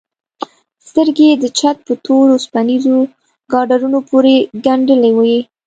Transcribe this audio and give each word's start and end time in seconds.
سترگې 0.87 1.25
يې 1.29 1.35
د 1.43 1.45
چت 1.57 1.77
په 1.87 1.93
تورو 2.05 2.33
وسپنيزو 2.37 2.97
ګاډرونو 3.51 3.99
پورې 4.09 4.35
گنډلې 4.65 5.11
وې. 5.17 5.37